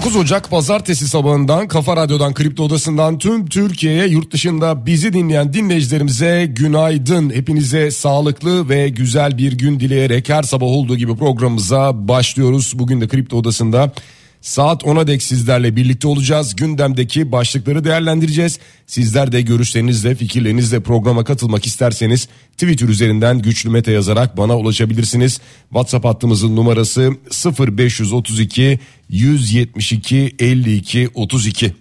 [0.00, 0.04] Hı.
[0.04, 6.46] 29 Ocak pazartesi sabahından Kafa Radyo'dan Kripto Odası'ndan tüm Türkiye'ye yurt dışında bizi dinleyen dinleyicilerimize
[6.50, 7.30] günaydın.
[7.30, 12.72] Hepinize sağlıklı ve güzel bir gün dileyerek her sabah olduğu gibi programımıza başlıyoruz.
[12.74, 13.92] Bugün de Kripto Odası'nda
[14.40, 16.56] Saat 10'a dek sizlerle birlikte olacağız.
[16.56, 18.58] Gündemdeki başlıkları değerlendireceğiz.
[18.86, 25.40] Sizler de görüşlerinizle, fikirlerinizle programa katılmak isterseniz Twitter üzerinden güçlü mete yazarak bana ulaşabilirsiniz.
[25.68, 27.12] WhatsApp hattımızın numarası
[27.58, 31.74] 0532 172 52 32.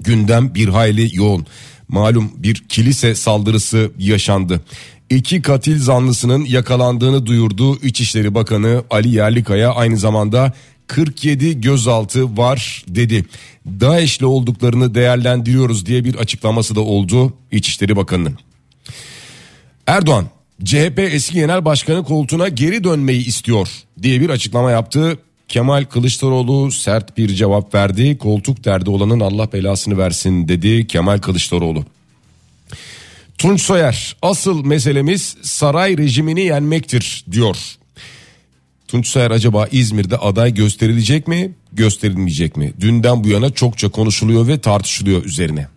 [0.00, 1.46] Gündem bir hayli yoğun.
[1.88, 4.60] Malum bir kilise saldırısı yaşandı.
[5.10, 10.52] İki katil zanlısının yakalandığını duyurdu İçişleri Bakanı Ali Yerlikaya aynı zamanda
[10.88, 13.24] 47 gözaltı var dedi.
[13.66, 18.38] DAEŞ'le olduklarını değerlendiriyoruz diye bir açıklaması da oldu İçişleri Bakanı'nın.
[19.86, 20.26] Erdoğan
[20.64, 23.68] CHP eski genel başkanı koltuğuna geri dönmeyi istiyor
[24.02, 25.18] diye bir açıklama yaptı.
[25.48, 28.18] Kemal Kılıçdaroğlu sert bir cevap verdi.
[28.18, 31.84] Koltuk derdi olanın Allah belasını versin dedi Kemal Kılıçdaroğlu.
[33.38, 37.56] Tunç Soyer asıl meselemiz saray rejimini yenmektir diyor.
[38.88, 42.72] Tunç Soyer acaba İzmir'de aday gösterilecek mi gösterilmeyecek mi?
[42.80, 45.68] Dünden bu yana çokça konuşuluyor ve tartışılıyor üzerine.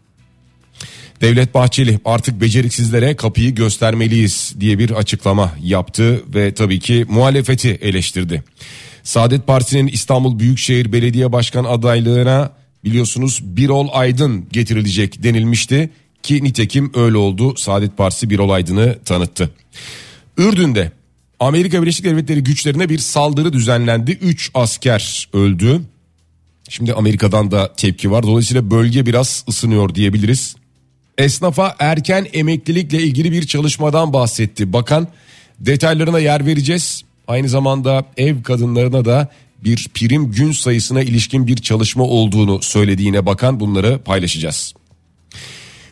[1.22, 8.44] Devlet Bahçeli artık beceriksizlere kapıyı göstermeliyiz diye bir açıklama yaptı ve tabii ki muhalefeti eleştirdi.
[9.04, 12.52] Saadet Partisi'nin İstanbul Büyükşehir Belediye Başkan adaylığına
[12.84, 15.90] biliyorsunuz Birol Aydın getirilecek denilmişti
[16.24, 17.56] ki nitekim öyle oldu.
[17.56, 19.50] Saadet Partisi Birol Aydın'ı tanıttı.
[20.38, 20.92] Ürdün'de
[21.42, 24.12] Amerika Birleşik Devletleri güçlerine bir saldırı düzenlendi.
[24.12, 25.82] 3 asker öldü.
[26.70, 28.24] Şimdi Amerika'dan da tepki var.
[28.24, 30.56] Dolayısıyla bölge biraz ısınıyor diyebiliriz.
[31.18, 34.74] Esnafa erken emeklilikle ilgili bir çalışmadan bahsetti.
[34.74, 35.08] Bakan
[35.60, 37.04] detaylarına yer vereceğiz.
[37.28, 39.28] Aynı zamanda ev kadınlarına da
[39.64, 44.74] bir prim gün sayısına ilişkin bir çalışma olduğunu söylediğine bakan bunları paylaşacağız.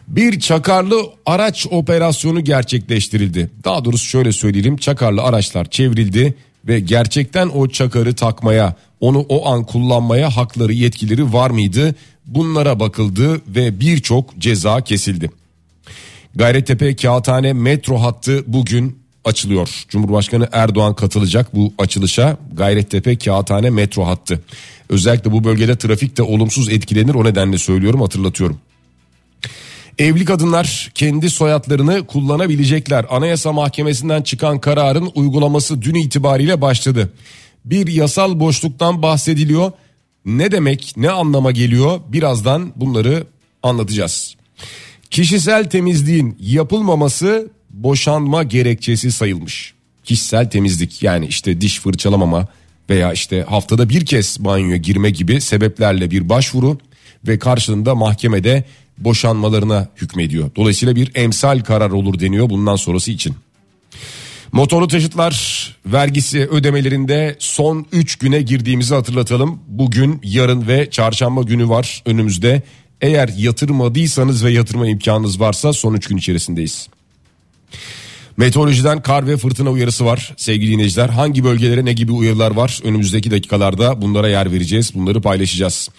[0.09, 3.49] Bir çakarlı araç operasyonu gerçekleştirildi.
[3.63, 6.35] Daha doğrusu şöyle söyleyelim çakarlı araçlar çevrildi
[6.67, 11.95] ve gerçekten o çakarı takmaya onu o an kullanmaya hakları yetkileri var mıydı?
[12.25, 15.31] Bunlara bakıldı ve birçok ceza kesildi.
[16.35, 19.85] Gayrettepe Kağıthane metro hattı bugün açılıyor.
[19.89, 24.43] Cumhurbaşkanı Erdoğan katılacak bu açılışa Gayrettepe Kağıthane metro hattı.
[24.89, 28.59] Özellikle bu bölgede trafik de olumsuz etkilenir o nedenle söylüyorum hatırlatıyorum.
[29.99, 33.05] Evli kadınlar kendi soyadlarını kullanabilecekler.
[33.09, 37.13] Anayasa Mahkemesi'nden çıkan kararın uygulaması dün itibariyle başladı.
[37.65, 39.71] Bir yasal boşluktan bahsediliyor.
[40.25, 41.99] Ne demek, ne anlama geliyor?
[42.07, 43.27] Birazdan bunları
[43.63, 44.35] anlatacağız.
[45.09, 49.73] Kişisel temizliğin yapılmaması boşanma gerekçesi sayılmış.
[50.03, 52.47] Kişisel temizlik yani işte diş fırçalamama
[52.89, 56.77] veya işte haftada bir kez banyoya girme gibi sebeplerle bir başvuru
[57.27, 58.63] ve karşılığında mahkemede
[58.99, 60.51] boşanmalarına hükmediyor.
[60.55, 63.35] Dolayısıyla bir emsal karar olur deniyor bundan sonrası için.
[64.51, 69.59] Motorlu taşıtlar vergisi ödemelerinde son 3 güne girdiğimizi hatırlatalım.
[69.67, 72.61] Bugün, yarın ve çarşamba günü var önümüzde.
[73.01, 76.89] Eğer yatırmadıysanız ve yatırma imkanınız varsa son 3 gün içerisindeyiz.
[78.37, 81.09] Meteorolojiden kar ve fırtına uyarısı var sevgili dinleyiciler.
[81.09, 85.89] Hangi bölgelere ne gibi uyarılar var önümüzdeki dakikalarda bunlara yer vereceğiz bunları paylaşacağız.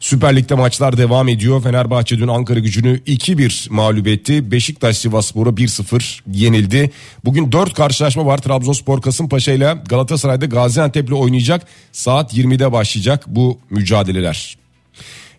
[0.00, 1.62] Süper Lig'de maçlar devam ediyor.
[1.62, 4.50] Fenerbahçe dün Ankara gücünü 2-1 mağlup etti.
[4.50, 6.90] Beşiktaş Sivasspor'a 1-0 yenildi.
[7.24, 8.38] Bugün 4 karşılaşma var.
[8.38, 11.66] Trabzonspor Kasımpaşa ile Galatasaray'da Gaziantep'le oynayacak.
[11.92, 14.56] Saat 20'de başlayacak bu mücadeleler.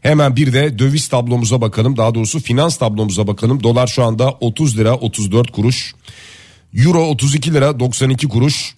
[0.01, 1.97] Hemen bir de döviz tablomuza bakalım.
[1.97, 3.63] Daha doğrusu finans tablomuza bakalım.
[3.63, 5.95] Dolar şu anda 30 lira 34 kuruş.
[6.73, 8.75] Euro 32 lira 92 kuruş.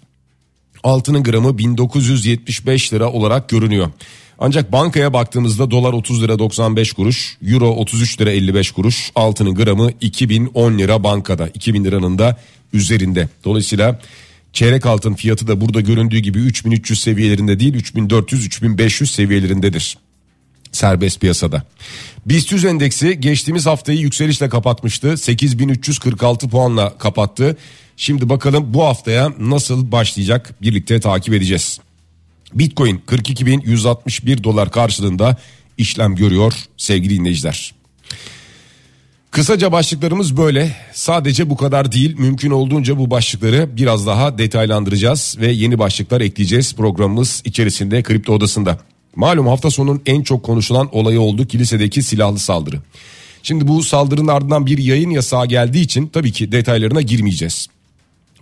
[0.83, 3.91] Altının gramı 1975 lira olarak görünüyor.
[4.39, 9.91] Ancak bankaya baktığımızda dolar 30 lira 95 kuruş, euro 33 lira 55 kuruş, altının gramı
[10.01, 11.47] 2010 lira bankada.
[11.47, 12.37] 2000 liranın da
[12.73, 13.29] üzerinde.
[13.43, 13.99] Dolayısıyla
[14.53, 19.97] Çeyrek altın fiyatı da burada göründüğü gibi 3300 seviyelerinde değil 3400-3500 seviyelerindedir
[20.71, 21.63] serbest piyasada.
[22.25, 25.17] BIST 100 endeksi geçtiğimiz haftayı yükselişle kapatmıştı.
[25.17, 27.57] 8346 puanla kapattı.
[27.97, 31.79] Şimdi bakalım bu haftaya nasıl başlayacak birlikte takip edeceğiz.
[32.53, 35.37] Bitcoin 42.161 dolar karşılığında
[35.77, 37.73] işlem görüyor sevgili dinleyiciler.
[39.31, 40.75] Kısaca başlıklarımız böyle.
[40.93, 42.15] Sadece bu kadar değil.
[42.17, 48.79] Mümkün olduğunca bu başlıkları biraz daha detaylandıracağız ve yeni başlıklar ekleyeceğiz programımız içerisinde Kripto Odası'nda.
[49.15, 52.79] Malum hafta sonunun en çok konuşulan olayı oldu kilisedeki silahlı saldırı.
[53.43, 57.67] Şimdi bu saldırının ardından bir yayın yasağı geldiği için tabii ki detaylarına girmeyeceğiz.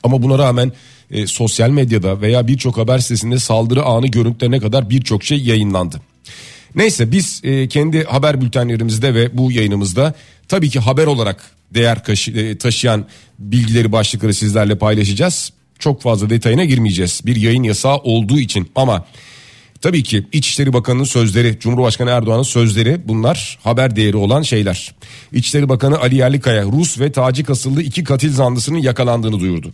[0.04, 0.72] Ama buna rağmen
[1.12, 6.02] e, sosyal medyada veya birçok haber sitesinde saldırı anı görüntülerine kadar birçok şey yayınlandı.
[6.76, 10.14] Neyse biz e, kendi haber bültenlerimizde ve bu yayınımızda
[10.48, 11.98] tabii ki haber olarak değer
[12.36, 13.06] e, taşıyan
[13.40, 15.54] bilgileri başlıkları sizlerle paylaşacağız.
[15.80, 17.22] Çok fazla detayına girmeyeceğiz.
[17.26, 19.06] Bir yayın yasağı olduğu için ama
[19.82, 24.96] Tabii ki İçişleri Bakanı'nın sözleri, Cumhurbaşkanı Erdoğan'ın sözleri bunlar haber değeri olan şeyler.
[25.34, 29.74] İçişleri Bakanı Ali Yerlikaya Rus ve Tacik asıllı iki katil zanlısının yakalandığını duyurdu.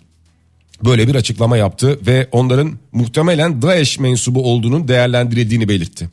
[0.85, 6.09] Böyle bir açıklama yaptı ve onların muhtemelen DAEŞ mensubu olduğunun değerlendirildiğini belirtti.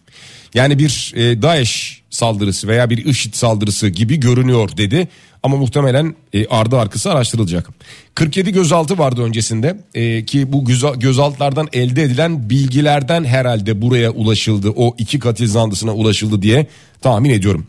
[0.55, 5.08] Yani bir e, DAEŞ saldırısı veya bir IŞİD saldırısı gibi görünüyor dedi.
[5.43, 7.70] Ama muhtemelen e, ardı arkası araştırılacak.
[8.14, 14.70] 47 gözaltı vardı öncesinde e, ki bu göz, gözaltılardan elde edilen bilgilerden herhalde buraya ulaşıldı.
[14.76, 16.66] O iki katil zandısına ulaşıldı diye
[17.00, 17.66] tahmin ediyorum.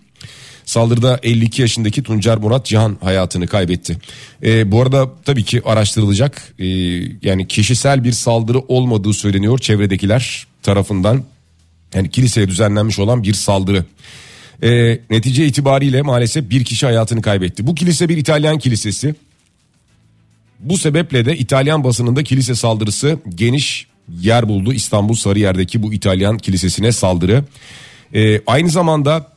[0.66, 3.98] Saldırıda 52 yaşındaki Tuncer Murat Cihan hayatını kaybetti.
[4.44, 6.54] E, bu arada tabii ki araştırılacak.
[6.60, 6.66] E,
[7.22, 11.24] yani kişisel bir saldırı olmadığı söyleniyor çevredekiler tarafından.
[11.94, 13.86] Yani kiliseye düzenlenmiş olan bir saldırı.
[14.64, 17.68] E, netice itibariyle maalesef bir kişi hayatını kaybetti.
[17.68, 19.16] Bu kilise bir İtalyan kilisesi.
[20.60, 23.88] Bu sebeple de İtalyan basınında kilise saldırısı geniş
[24.20, 24.74] yer buldu.
[24.74, 27.44] İstanbul Sarıyer'deki bu İtalyan kilisesine saldırı.
[28.14, 29.31] E, aynı zamanda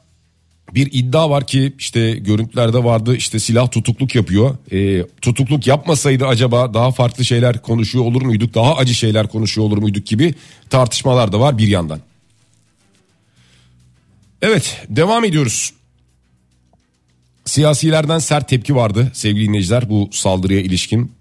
[0.73, 4.57] bir iddia var ki işte görüntülerde vardı işte silah tutukluk yapıyor.
[4.73, 8.55] E, tutukluk yapmasaydı acaba daha farklı şeyler konuşuyor olur muyduk?
[8.55, 10.35] Daha acı şeyler konuşuyor olur muyduk gibi
[10.71, 12.01] tartışmalar da var bir yandan.
[14.43, 15.73] Evet devam ediyoruz.
[17.45, 21.13] Siyasilerden sert tepki vardı sevgili dinleyiciler bu saldırıya ilişkin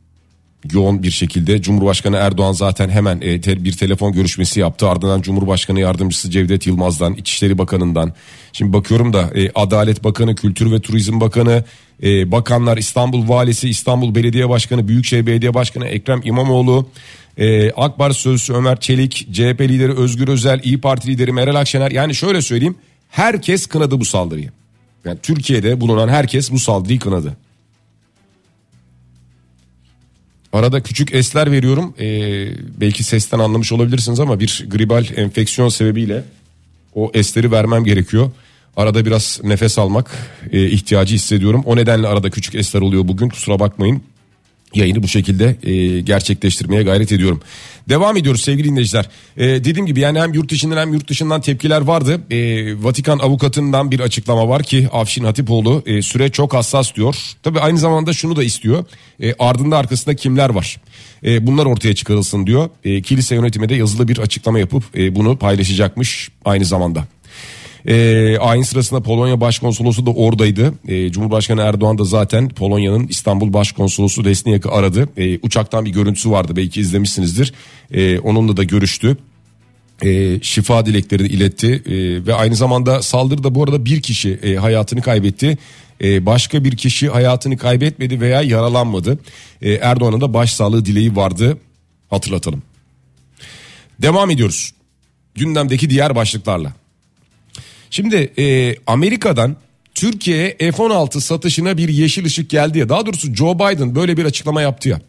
[0.72, 4.90] yoğun bir şekilde Cumhurbaşkanı Erdoğan zaten hemen e, bir telefon görüşmesi yaptı.
[4.90, 8.14] Ardından Cumhurbaşkanı Yardımcısı Cevdet Yılmaz'dan, İçişleri Bakanı'ndan.
[8.54, 11.64] Şimdi bakıyorum da e, Adalet Bakanı, Kültür ve Turizm Bakanı,
[12.04, 16.90] e, bakanlar İstanbul Valisi, İstanbul Belediye Başkanı, Büyükşehir Belediye Başkanı Ekrem İmamoğlu,
[17.38, 21.92] e, AK Parti Sözcüsü Ömer Çelik, CHP lideri Özgür Özel, İyi Parti lideri Meral Akşener.
[21.92, 22.76] Yani şöyle söyleyeyim
[23.10, 24.52] herkes kınadı bu saldırıyı.
[25.06, 27.38] Yani Türkiye'de bulunan herkes bu saldırıyı kınadı.
[30.54, 31.94] Arada küçük esler veriyorum.
[32.00, 32.48] Ee,
[32.82, 36.24] belki sesten anlamış olabilirsiniz ama bir gribal enfeksiyon sebebiyle
[36.96, 38.32] o esleri vermem gerekiyor.
[38.78, 40.12] Arada biraz nefes almak
[40.52, 41.64] e, ihtiyacı hissediyorum.
[41.66, 43.30] O nedenle arada küçük esler oluyor bugün.
[43.30, 44.02] Kusura bakmayın
[44.76, 47.42] yayını bu şekilde e, gerçekleştirmeye gayret ediyorum.
[47.90, 49.10] Devam ediyoruz sevgili dinleyiciler.
[49.38, 52.22] E, dediğim gibi yani hem yurt içinden hem yurt dışından tepkiler vardı.
[52.32, 52.38] E,
[52.84, 57.16] Vatikan avukatından bir açıklama var ki Afşin Hatipoğlu e, süre çok hassas diyor.
[57.44, 58.86] Tabi aynı zamanda şunu da istiyor.
[59.20, 60.82] E, ardında arkasında kimler var?
[61.26, 62.70] E, bunlar ortaya çıkarılsın diyor.
[62.84, 67.08] E, kilise yönetimi de yazılı bir açıklama yapıp e, bunu paylaşacakmış aynı zamanda.
[67.88, 70.74] E, ayin sırasında Polonya Başkonsolosu da oradaydı.
[70.88, 75.10] E, Cumhurbaşkanı Erdoğan da zaten Polonya'nın İstanbul Başkonsolosu Resniyak'ı aradı.
[75.18, 77.54] E, uçaktan bir görüntüsü vardı belki izlemişsinizdir.
[77.92, 79.18] E, onunla da görüştü
[80.02, 85.02] e, şifa dileklerini iletti e, ve aynı zamanda saldırıda bu arada bir kişi e, hayatını
[85.02, 85.58] kaybetti.
[86.04, 89.20] E, başka bir kişi hayatını kaybetmedi veya yaralanmadı.
[89.62, 91.58] E, Erdoğan'ın da başsağlığı dileği vardı
[92.10, 92.64] hatırlatalım.
[94.02, 94.74] Devam ediyoruz
[95.36, 96.74] gündemdeki diğer başlıklarla.
[97.94, 99.56] Şimdi e, Amerika'dan
[99.96, 102.90] Türkiye'ye F-16 satışına bir yeşil ışık geldi ya.
[102.90, 105.02] Daha doğrusu Joe Biden böyle bir açıklama yaptı ya.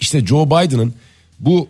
[0.00, 0.94] İşte Joe Biden'ın
[1.40, 1.68] bu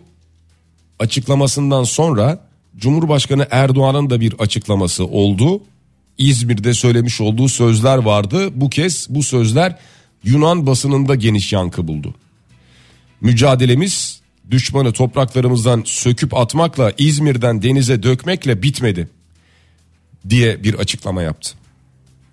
[0.99, 5.61] açıklamasından sonra Cumhurbaşkanı Erdoğan'ın da bir açıklaması oldu.
[6.17, 8.49] İzmir'de söylemiş olduğu sözler vardı.
[8.55, 9.75] Bu kez bu sözler
[10.23, 12.15] Yunan basınında geniş yankı buldu.
[13.21, 19.09] Mücadelemiz düşmanı topraklarımızdan söküp atmakla İzmir'den denize dökmekle bitmedi
[20.29, 21.49] diye bir açıklama yaptı.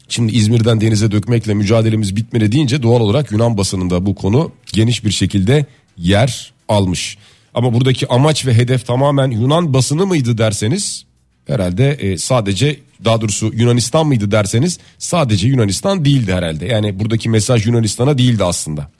[0.09, 5.11] Şimdi İzmir'den denize dökmekle mücadelemiz bitmedi deyince doğal olarak Yunan basınında bu konu geniş bir
[5.11, 7.19] şekilde yer almış.
[7.55, 11.05] Ama buradaki amaç ve hedef tamamen Yunan basını mıydı derseniz
[11.47, 16.67] herhalde e, sadece daha doğrusu Yunanistan mıydı derseniz sadece Yunanistan değildi herhalde.
[16.67, 18.91] Yani buradaki mesaj Yunanistan'a değildi aslında.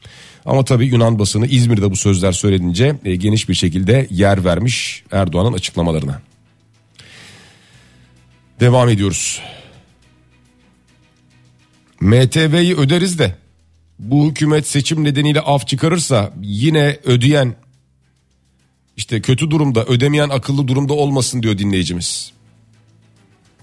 [0.45, 5.53] Ama tabii Yunan basını İzmir'de bu sözler söylenince e, geniş bir şekilde yer vermiş Erdoğan'ın
[5.53, 6.21] açıklamalarına.
[8.63, 9.41] Devam ediyoruz.
[12.01, 13.35] MTV'yi öderiz de
[13.99, 17.55] bu hükümet seçim nedeniyle af çıkarırsa yine ödeyen
[18.97, 22.33] işte kötü durumda ödemeyen akıllı durumda olmasın diyor dinleyicimiz.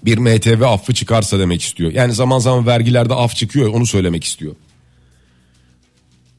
[0.04, 1.92] Bir MTV affı çıkarsa demek istiyor.
[1.92, 4.54] Yani zaman zaman vergilerde af çıkıyor onu söylemek istiyor.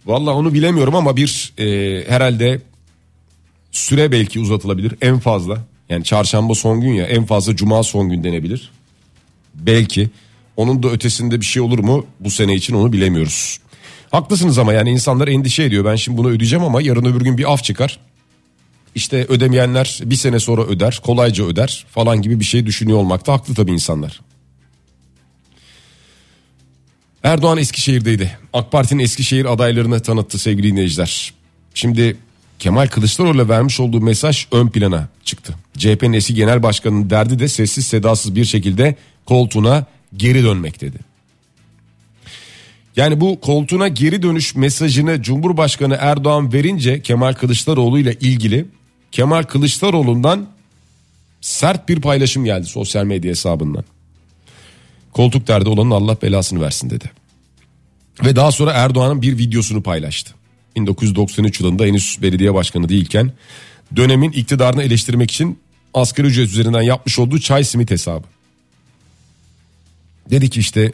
[0.05, 1.65] Vallahi onu bilemiyorum ama bir e,
[2.09, 2.61] herhalde
[3.71, 5.70] süre belki uzatılabilir en fazla.
[5.91, 8.71] Yani çarşamba son gün ya en fazla cuma son gün denebilir.
[9.55, 10.09] Belki
[10.57, 13.59] onun da ötesinde bir şey olur mu bu sene için onu bilemiyoruz.
[14.11, 15.85] Haklısınız ama yani insanlar endişe ediyor.
[15.85, 17.99] Ben şimdi bunu ödeyeceğim ama yarın öbür gün bir af çıkar.
[18.95, 23.53] İşte ödemeyenler bir sene sonra öder, kolayca öder falan gibi bir şey düşünüyor olmakta haklı
[23.53, 24.21] tabii insanlar.
[27.23, 28.37] Erdoğan Eskişehir'deydi.
[28.53, 31.33] AK Parti'nin Eskişehir adaylarını tanıttı sevgili dinleyiciler.
[31.73, 32.17] Şimdi
[32.61, 35.53] Kemal Kılıçdaroğlu'na vermiş olduğu mesaj ön plana çıktı.
[35.77, 39.85] CHP'nin eski genel başkanının derdi de sessiz sedasız bir şekilde koltuğuna
[40.17, 40.97] geri dönmek dedi.
[42.95, 48.65] Yani bu koltuğuna geri dönüş mesajını Cumhurbaşkanı Erdoğan verince Kemal Kılıçdaroğlu ile ilgili
[49.11, 50.47] Kemal Kılıçdaroğlu'ndan
[51.41, 53.83] sert bir paylaşım geldi sosyal medya hesabından.
[55.11, 57.11] Koltuk derdi olanın Allah belasını versin dedi.
[58.25, 60.40] Ve daha sonra Erdoğan'ın bir videosunu paylaştı.
[60.75, 63.31] 1993 yılında henüz belediye başkanı değilken
[63.95, 65.59] dönemin iktidarını eleştirmek için
[65.93, 68.27] asgari ücret üzerinden yapmış olduğu çay simit hesabı.
[70.29, 70.93] Dedi ki işte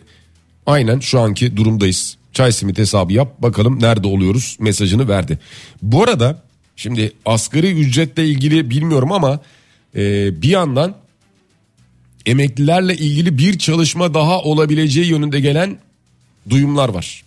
[0.66, 2.18] aynen şu anki durumdayız.
[2.34, 5.40] Çay simit hesabı yap bakalım nerede oluyoruz mesajını verdi.
[5.82, 6.44] Bu arada
[6.76, 9.40] şimdi asgari ücretle ilgili bilmiyorum ama
[9.96, 10.02] e,
[10.42, 10.96] bir yandan
[12.26, 15.78] emeklilerle ilgili bir çalışma daha olabileceği yönünde gelen
[16.50, 17.24] duyumlar var.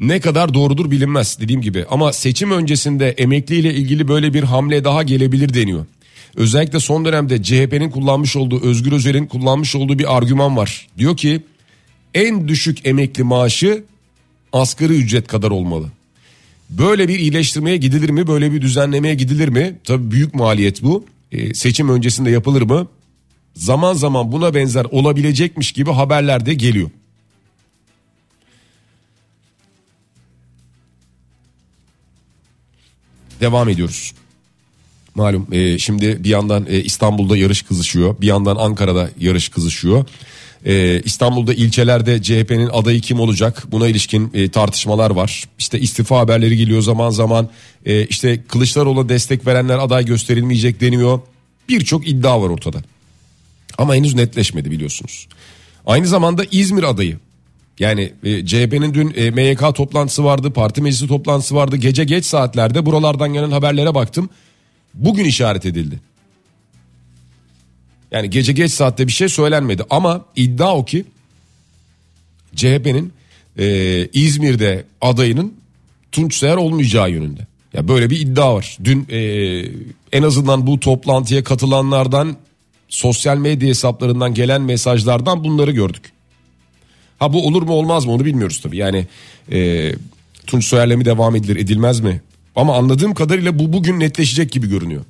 [0.00, 5.02] Ne kadar doğrudur bilinmez dediğim gibi ama seçim öncesinde emekliyle ilgili böyle bir hamle daha
[5.02, 5.86] gelebilir deniyor.
[6.36, 10.88] Özellikle son dönemde CHP'nin kullanmış olduğu Özgür Özel'in kullanmış olduğu bir argüman var.
[10.98, 11.40] Diyor ki
[12.14, 13.84] en düşük emekli maaşı
[14.52, 15.86] asgari ücret kadar olmalı.
[16.70, 18.26] Böyle bir iyileştirmeye gidilir mi?
[18.26, 19.78] Böyle bir düzenlemeye gidilir mi?
[19.84, 21.04] Tabii büyük maliyet bu.
[21.32, 22.86] Ee, seçim öncesinde yapılır mı?
[23.54, 26.90] Zaman zaman buna benzer olabilecekmiş gibi haberler de geliyor.
[33.40, 34.12] Devam ediyoruz.
[35.14, 38.20] Malum e, şimdi bir yandan e, İstanbul'da yarış kızışıyor.
[38.20, 40.04] Bir yandan Ankara'da yarış kızışıyor.
[40.66, 43.64] E, İstanbul'da ilçelerde CHP'nin adayı kim olacak?
[43.72, 45.44] Buna ilişkin e, tartışmalar var.
[45.58, 47.48] İşte istifa haberleri geliyor zaman zaman.
[47.86, 51.20] E, işte Kılıçdaroğlu'na destek verenler aday gösterilmeyecek deniyor.
[51.68, 52.78] Birçok iddia var ortada.
[53.78, 55.28] Ama henüz netleşmedi biliyorsunuz.
[55.86, 57.18] Aynı zamanda İzmir adayı.
[57.78, 61.76] Yani e, CHP'nin dün e, MYK toplantısı vardı, parti meclisi toplantısı vardı.
[61.76, 64.30] Gece geç saatlerde buralardan gelen haberlere baktım.
[64.94, 66.00] Bugün işaret edildi.
[68.10, 71.04] Yani gece geç saatte bir şey söylenmedi ama iddia o ki
[72.54, 73.12] CHP'nin
[73.58, 75.54] e, İzmir'de adayının
[76.12, 77.46] Tunç Seher olmayacağı yönünde.
[77.72, 78.78] Ya böyle bir iddia var.
[78.84, 79.18] Dün e,
[80.12, 82.36] en azından bu toplantıya katılanlardan
[82.88, 86.15] sosyal medya hesaplarından gelen mesajlardan bunları gördük.
[87.18, 88.76] Ha bu olur mu olmaz mı onu bilmiyoruz tabii.
[88.76, 89.06] Yani
[89.52, 89.92] e,
[90.46, 92.20] Tunç Soyer'le mi devam edilir edilmez mi?
[92.56, 95.04] Ama anladığım kadarıyla bu bugün netleşecek gibi görünüyor.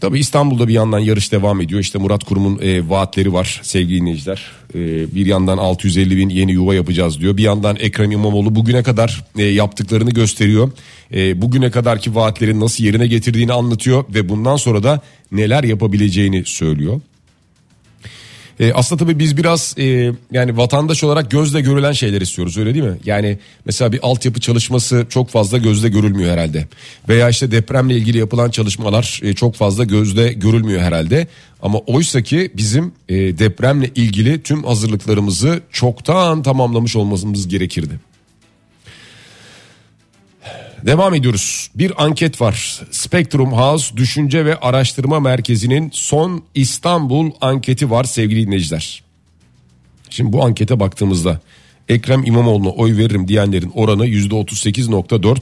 [0.00, 1.80] Tabii İstanbul'da bir yandan yarış devam ediyor.
[1.80, 4.42] İşte Murat Kurum'un e, vaatleri var sevgili dinleyiciler.
[4.74, 4.78] E,
[5.14, 7.36] bir yandan 650 bin yeni yuva yapacağız diyor.
[7.36, 10.72] Bir yandan Ekrem İmamoğlu bugüne kadar e, yaptıklarını gösteriyor.
[11.14, 14.04] E, bugüne kadarki vaatlerin nasıl yerine getirdiğini anlatıyor.
[14.14, 15.00] Ve bundan sonra da
[15.32, 17.00] neler yapabileceğini söylüyor.
[18.60, 22.84] E, aslında tabii biz biraz e, yani vatandaş olarak gözle görülen şeyler istiyoruz öyle değil
[22.84, 22.96] mi?
[23.04, 26.66] Yani mesela bir altyapı çalışması çok fazla gözle görülmüyor herhalde.
[27.08, 31.26] Veya işte depremle ilgili yapılan çalışmalar e, çok fazla gözle görülmüyor herhalde.
[31.62, 38.07] Ama oysa ki bizim e, depremle ilgili tüm hazırlıklarımızı çoktan tamamlamış olmamız gerekirdi.
[40.86, 41.70] Devam ediyoruz.
[41.74, 42.80] Bir anket var.
[42.90, 49.02] Spectrum House Düşünce ve Araştırma Merkezi'nin son İstanbul anketi var sevgili dinleyiciler.
[50.10, 51.40] Şimdi bu ankete baktığımızda
[51.88, 55.38] Ekrem İmamoğlu'na oy veririm diyenlerin oranı %38.4.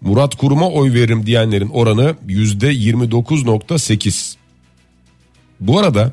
[0.00, 4.34] Murat Kurum'a oy veririm diyenlerin oranı %29.8.
[5.60, 6.12] Bu arada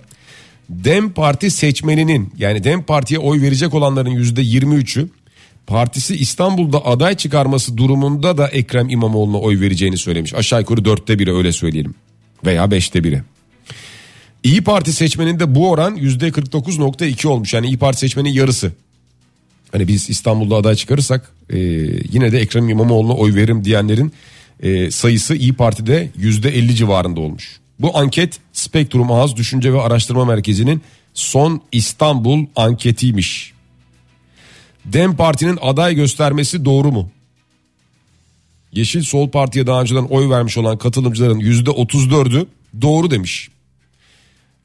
[0.69, 5.07] Dem Parti seçmeninin yani Dem Parti'ye oy verecek olanların %23'ü
[5.69, 10.33] partisi İstanbul'da aday çıkarması durumunda da Ekrem İmamoğlu'na oy vereceğini söylemiş.
[10.33, 11.95] Aşağı yukarı dörtte biri öyle söyleyelim
[12.45, 13.21] veya beşte biri.
[14.43, 18.71] İyi Parti seçmeninde bu oran yüzde 49.2 olmuş yani İyi Parti seçmenin yarısı.
[19.71, 21.57] Hani biz İstanbul'da aday çıkarırsak e,
[22.11, 24.13] yine de Ekrem İmamoğlu'na oy veririm diyenlerin
[24.63, 27.59] e, sayısı İyi Parti'de yüzde 50 civarında olmuş.
[27.79, 30.81] Bu anket Spektrum Ağız Düşünce ve Araştırma Merkezi'nin
[31.13, 33.58] son İstanbul anketiymiş.
[34.85, 37.09] Dem Parti'nin aday göstermesi doğru mu?
[38.73, 42.45] Yeşil Sol Parti'ye daha önceden oy vermiş olan katılımcıların yüzde 34'ü
[42.81, 43.49] doğru demiş.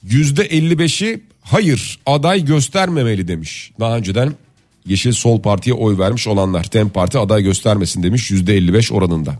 [0.03, 3.71] Yüzde 55'i hayır aday göstermemeli demiş.
[3.81, 4.35] Daha önceden
[4.87, 9.39] Yeşil Sol Parti'ye oy vermiş olanlar Dem Parti aday göstermesin demiş yüzde 55 oranında.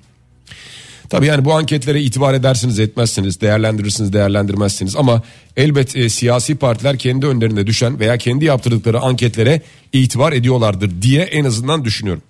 [1.09, 5.23] Tabii yani bu anketlere itibar edersiniz etmezsiniz değerlendirirsiniz değerlendirmezsiniz ama
[5.57, 9.61] elbet e, siyasi partiler kendi önlerinde düşen veya kendi yaptırdıkları anketlere
[9.93, 12.23] itibar ediyorlardır diye en azından düşünüyorum.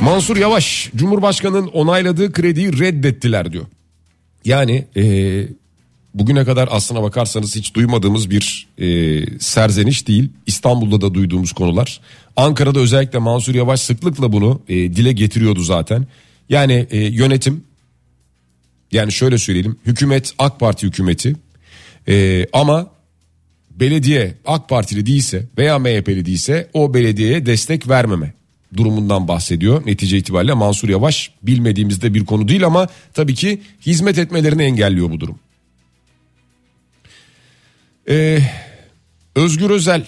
[0.00, 3.66] Mansur Yavaş Cumhurbaşkanı'nın onayladığı krediyi reddettiler diyor.
[4.44, 5.02] Yani e,
[6.14, 8.86] bugüne kadar aslına bakarsanız hiç duymadığımız bir e,
[9.38, 10.28] serzeniş değil.
[10.46, 12.00] İstanbul'da da duyduğumuz konular.
[12.36, 16.06] Ankara'da özellikle Mansur Yavaş sıklıkla bunu e, dile getiriyordu zaten.
[16.48, 17.64] Yani e, yönetim
[18.92, 21.36] yani şöyle söyleyelim hükümet AK Parti hükümeti
[22.08, 22.90] e, ama
[23.70, 28.34] belediye AK Partili değilse veya MHP'li değilse o belediyeye destek vermeme
[28.76, 29.86] durumundan bahsediyor.
[29.86, 35.20] Netice itibariyle Mansur Yavaş bilmediğimizde bir konu değil ama tabii ki hizmet etmelerini engelliyor bu
[35.20, 35.38] durum.
[38.08, 38.38] Ee,
[39.36, 40.06] Özgür Özel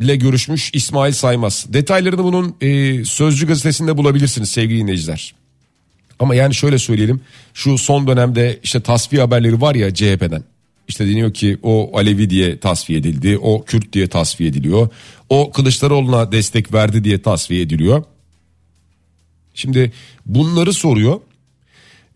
[0.00, 1.66] ile görüşmüş İsmail Saymaz.
[1.68, 5.34] Detaylarını bunun e, Sözcü gazetesinde bulabilirsiniz sevgili dinleyiciler.
[6.18, 7.20] Ama yani şöyle söyleyelim
[7.54, 10.44] şu son dönemde işte tasfiye haberleri var ya CHP'den.
[10.88, 14.88] İşte deniyor ki o Alevi diye tasfiye edildi, o Kürt diye tasfiye ediliyor,
[15.28, 18.04] o Kılıçdaroğlu'na destek verdi diye tasfiye ediliyor.
[19.54, 19.92] Şimdi
[20.26, 21.20] bunları soruyor.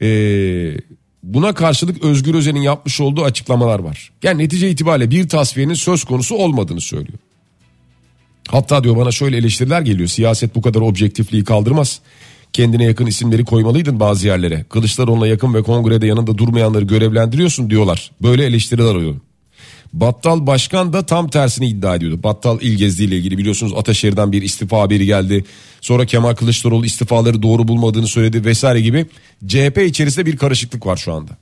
[0.02, 0.76] Ee,
[1.23, 4.11] buna karşılık Özgür Özel'in yapmış olduğu açıklamalar var.
[4.23, 7.19] Yani netice itibariyle bir tasfiyenin söz konusu olmadığını söylüyor.
[8.49, 10.09] Hatta diyor bana şöyle eleştiriler geliyor.
[10.09, 12.01] Siyaset bu kadar objektifliği kaldırmaz.
[12.53, 14.64] Kendine yakın isimleri koymalıydın bazı yerlere.
[14.64, 18.11] Kılıçdaroğlu'na yakın ve kongrede yanında durmayanları görevlendiriyorsun diyorlar.
[18.23, 19.14] Böyle eleştiriler alıyor.
[19.92, 22.22] Battal Başkan da tam tersini iddia ediyordu.
[22.22, 25.44] Battal İlgezdi ile ilgili biliyorsunuz Ataşehir'den bir istifa haberi geldi.
[25.81, 29.07] Sonra Kemal Kılıçdaroğlu istifaları doğru bulmadığını söyledi vesaire gibi.
[29.46, 31.37] CHP içerisinde bir karışıklık var şu anda.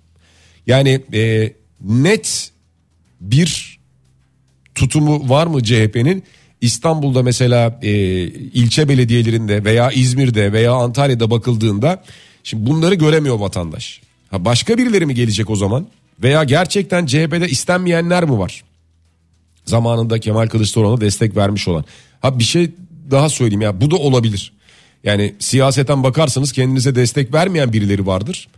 [0.66, 2.52] Yani e, net
[3.20, 3.78] bir
[4.74, 6.24] tutumu var mı CHP'nin?
[6.60, 7.90] İstanbul'da mesela e,
[8.28, 12.04] ilçe belediyelerinde veya İzmir'de veya Antalya'da bakıldığında
[12.44, 14.00] şimdi bunları göremiyor vatandaş.
[14.30, 15.86] Ha başka birileri mi gelecek o zaman?
[16.22, 18.64] Veya gerçekten CHP'de istenmeyenler mi var?
[19.64, 21.85] Zamanında Kemal Kılıçdaroğlu'na destek vermiş olan.
[22.20, 22.70] Ha bir şey
[23.11, 24.52] daha söyleyeyim ya bu da olabilir.
[25.04, 28.48] Yani siyaseten bakarsanız kendinize destek vermeyen birileri vardır.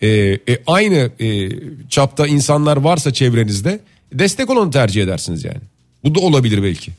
[0.00, 1.50] Ee, e, aynı e,
[1.88, 3.80] çapta insanlar varsa çevrenizde
[4.12, 5.60] destek olanı tercih edersiniz yani.
[6.04, 6.92] Bu da olabilir belki.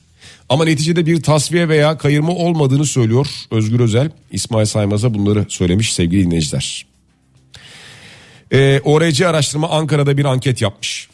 [0.49, 4.09] Ama neticede bir tasfiye veya kayırma olmadığını söylüyor Özgür Özel.
[4.31, 6.92] İsmail Saymaz'a bunları söylemiş sevgili dinleyiciler.
[8.53, 11.09] Ee, ORC araştırma Ankara'da bir anket yapmış.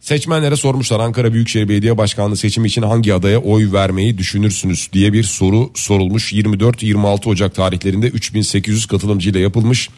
[0.00, 5.22] Seçmenlere sormuşlar Ankara Büyükşehir Belediye Başkanlığı seçimi için hangi adaya oy vermeyi düşünürsünüz diye bir
[5.22, 6.32] soru sorulmuş.
[6.32, 9.88] 24-26 Ocak tarihlerinde 3800 katılımcıyla yapılmış.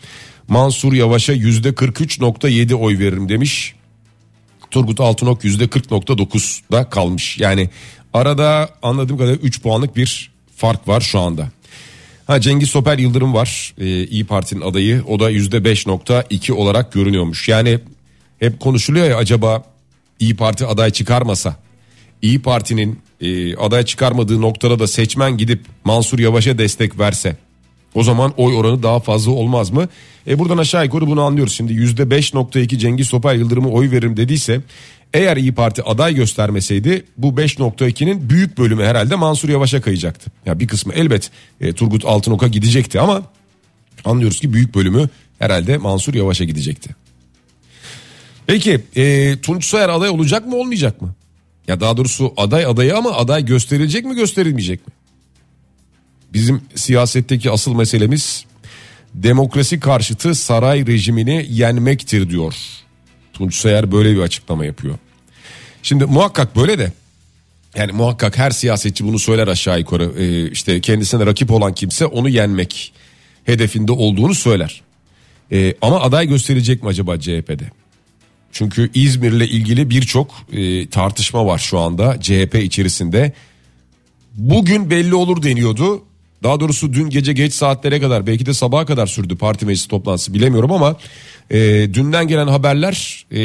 [0.48, 3.74] Mansur Yavaş'a %43.7 oy veririm demiş.
[4.70, 7.38] Turgut Altınok %40.9'da kalmış.
[7.38, 7.70] Yani
[8.12, 11.48] arada anladığım kadarıyla 3 puanlık bir fark var şu anda.
[12.26, 13.74] Ha Cengiz Soper Yıldırım var.
[13.78, 15.02] Ee, İyi Parti'nin adayı.
[15.08, 17.48] O da %5.2 olarak görünüyormuş.
[17.48, 17.78] Yani
[18.38, 19.64] hep konuşuluyor ya acaba
[20.20, 21.56] İyi Parti aday çıkarmasa
[22.22, 27.36] İyi Parti'nin e, aday çıkarmadığı noktada da seçmen gidip Mansur Yavaş'a destek verse
[27.94, 29.88] o zaman oy oranı daha fazla olmaz mı?
[30.26, 31.54] E buradan aşağı yukarı bunu anlıyoruz.
[31.54, 34.60] Şimdi %5.2 Cengiz Topal Yıldırım'ı oy veririm dediyse
[35.14, 40.30] eğer İyi Parti aday göstermeseydi bu 5.2'nin büyük bölümü herhalde Mansur Yavaş'a kayacaktı.
[40.46, 43.22] Ya bir kısmı elbet e, Turgut Altınok'a gidecekti ama
[44.04, 46.90] anlıyoruz ki büyük bölümü herhalde Mansur Yavaş'a gidecekti.
[48.46, 51.14] Peki e, Tunç Soyer aday olacak mı olmayacak mı?
[51.68, 54.92] Ya daha doğrusu aday adayı ama aday gösterilecek mi gösterilmeyecek mi?
[56.32, 58.44] Bizim siyasetteki asıl meselemiz
[59.14, 62.54] demokrasi karşıtı saray rejimini yenmektir diyor.
[63.32, 64.98] Tunç Soyer böyle bir açıklama yapıyor.
[65.82, 66.92] Şimdi muhakkak böyle de
[67.76, 72.28] yani muhakkak her siyasetçi bunu söyler aşağı yukarı ee, işte kendisine rakip olan kimse onu
[72.28, 72.92] yenmek
[73.44, 74.82] hedefinde olduğunu söyler.
[75.52, 77.70] Ee, ama aday gösterecek mi acaba CHP'de?
[78.52, 83.32] Çünkü İzmir'le ilgili birçok e, tartışma var şu anda CHP içerisinde.
[84.34, 86.02] Bugün belli olur deniyordu.
[86.42, 90.34] Daha doğrusu dün gece geç saatlere kadar belki de sabaha kadar sürdü parti meclisi toplantısı
[90.34, 90.96] bilemiyorum ama
[91.50, 91.58] e,
[91.94, 93.42] dünden gelen haberler e,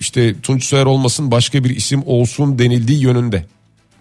[0.00, 3.46] işte Tunç Soyer olmasın başka bir isim olsun denildiği yönünde.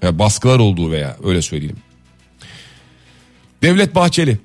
[0.02, 1.78] Yani baskılar olduğu veya öyle söyleyeyim.
[3.62, 4.40] Devlet Bahçeli.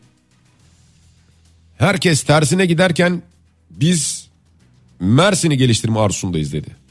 [1.79, 3.23] Herkes tersine giderken
[3.71, 4.27] biz
[5.01, 6.86] Mersin'i geliştirme arzusundayız dedi.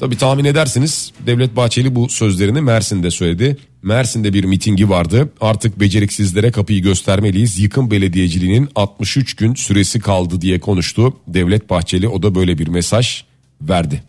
[0.00, 3.56] Tabi tahmin edersiniz Devlet Bahçeli bu sözlerini Mersin'de söyledi.
[3.82, 5.32] Mersin'de bir mitingi vardı.
[5.40, 7.58] Artık beceriksizlere kapıyı göstermeliyiz.
[7.58, 11.16] Yıkım belediyeciliğinin 63 gün süresi kaldı diye konuştu.
[11.26, 13.22] Devlet Bahçeli o da böyle bir mesaj
[13.62, 14.02] verdi.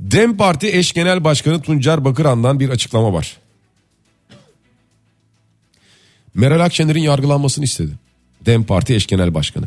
[0.00, 3.36] Dem Parti eş genel başkanı Tuncer Bakıran'dan bir açıklama var.
[6.34, 7.92] Meral Akşener'in yargılanmasını istedi.
[8.46, 9.66] Dem Parti eş genel başkanı.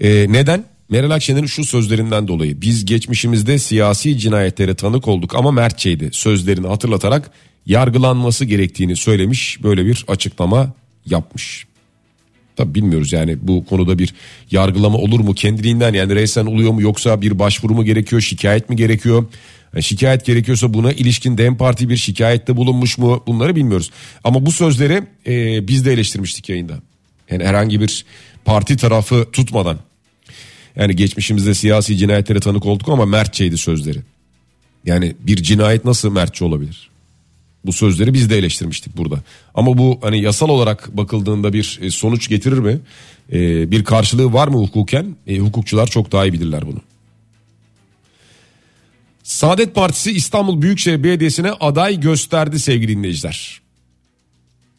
[0.00, 0.64] Ee, neden?
[0.92, 7.30] Meral Akşener'in şu sözlerinden dolayı biz geçmişimizde siyasi cinayetlere tanık olduk ama mertçeydi sözlerini hatırlatarak
[7.66, 10.72] yargılanması gerektiğini söylemiş böyle bir açıklama
[11.06, 11.66] yapmış.
[12.56, 14.14] Tabi bilmiyoruz yani bu konuda bir
[14.50, 18.76] yargılama olur mu kendiliğinden yani reysen oluyor mu yoksa bir başvuru mu gerekiyor şikayet mi
[18.76, 19.26] gerekiyor?
[19.74, 23.90] Yani şikayet gerekiyorsa buna ilişkin DEM Parti bir şikayette bulunmuş mu bunları bilmiyoruz.
[24.24, 26.74] Ama bu sözleri e, biz de eleştirmiştik yayında.
[27.30, 28.04] Yani herhangi bir
[28.44, 29.78] parti tarafı tutmadan.
[30.76, 33.98] Yani geçmişimizde siyasi cinayetlere tanık olduk ama mertçeydi sözleri.
[34.84, 36.90] Yani bir cinayet nasıl mertçe olabilir?
[37.64, 39.22] Bu sözleri biz de eleştirmiştik burada.
[39.54, 42.80] Ama bu hani yasal olarak bakıldığında bir e, sonuç getirir mi?
[43.32, 45.16] Ee, bir karşılığı var mı hukuken?
[45.26, 46.80] E, hukukçular çok daha iyi bilirler bunu.
[49.22, 53.60] Saadet Partisi İstanbul Büyükşehir Belediyesi'ne aday gösterdi sevgili dinleyiciler.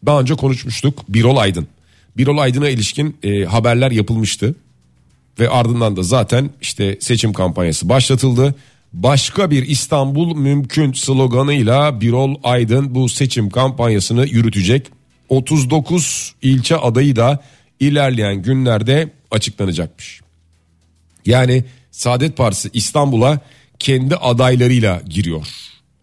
[0.06, 1.68] Daha önce konuşmuştuk Birol Aydın.
[2.18, 4.56] Birol Aydın'a ilişkin e, haberler yapılmıştı.
[5.40, 8.56] Ve ardından da zaten işte seçim kampanyası başlatıldı.
[8.94, 14.88] Başka bir İstanbul mümkün sloganıyla Birol Aydın bu seçim kampanyasını yürütecek.
[15.30, 17.44] 39 ilçe adayı da
[17.80, 20.22] ilerleyen günlerde açıklanacakmış.
[21.26, 23.40] Yani Saadet Partisi İstanbul'a
[23.80, 25.48] kendi adaylarıyla giriyor.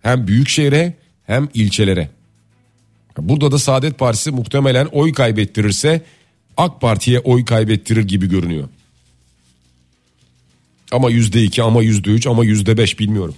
[0.02, 0.94] Hem büyükşehire
[1.26, 2.08] hem ilçelere.
[3.18, 6.02] Burada da Saadet Partisi muhtemelen oy kaybettirirse
[6.56, 8.68] AK Parti'ye oy kaybettirir gibi görünüyor.
[10.90, 13.34] Ama yüzde iki ama yüzde üç ama yüzde beş bilmiyorum.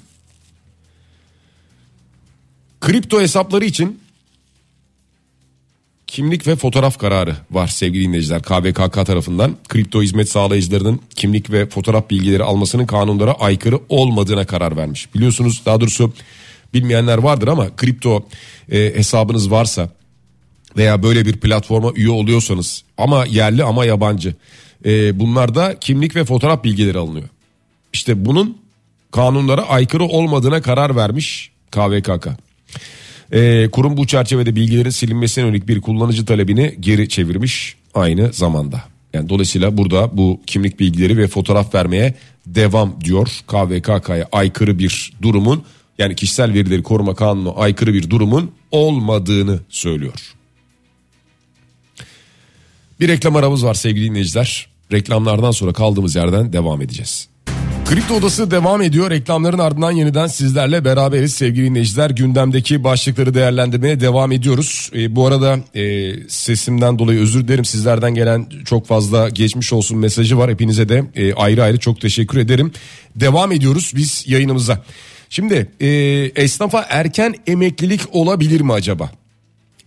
[2.81, 4.01] Kripto hesapları için
[6.07, 8.43] kimlik ve fotoğraf kararı var sevgili dinleyiciler.
[8.43, 15.15] KVKK tarafından kripto hizmet sağlayıcılarının kimlik ve fotoğraf bilgileri almasının kanunlara aykırı olmadığına karar vermiş.
[15.15, 16.13] Biliyorsunuz daha doğrusu
[16.75, 18.27] bilmeyenler vardır ama kripto
[18.73, 19.91] e, hesabınız varsa
[20.77, 24.35] veya böyle bir platforma üye oluyorsanız ama yerli ama yabancı
[24.85, 27.29] e, bunlarda kimlik ve fotoğraf bilgileri alınıyor.
[27.93, 28.59] İşte bunun
[29.11, 32.29] kanunlara aykırı olmadığına karar vermiş KVKK.
[33.33, 38.83] Ee, kurum bu çerçevede bilgilerin silinmesine yönelik bir kullanıcı talebini geri çevirmiş aynı zamanda.
[39.13, 42.15] Yani dolayısıyla burada bu kimlik bilgileri ve fotoğraf vermeye
[42.47, 43.29] devam diyor.
[43.47, 45.65] KVKK'ya aykırı bir durumun
[45.99, 50.35] yani kişisel verileri koruma kanunu aykırı bir durumun olmadığını söylüyor.
[53.01, 54.67] Bir reklam aramız var sevgili dinleyiciler.
[54.93, 57.29] Reklamlardan sonra kaldığımız yerden devam edeceğiz.
[57.93, 59.11] Kripto Odası devam ediyor.
[59.11, 62.11] Reklamların ardından yeniden sizlerle beraberiz sevgili dinleyiciler.
[62.11, 64.91] Gündemdeki başlıkları değerlendirmeye devam ediyoruz.
[64.95, 67.65] E, bu arada e, sesimden dolayı özür dilerim.
[67.65, 70.51] Sizlerden gelen çok fazla geçmiş olsun mesajı var.
[70.51, 72.73] Hepinize de e, ayrı ayrı çok teşekkür ederim.
[73.17, 74.83] Devam ediyoruz biz yayınımıza.
[75.29, 75.89] Şimdi e,
[76.37, 79.11] esnafa erken emeklilik olabilir mi acaba?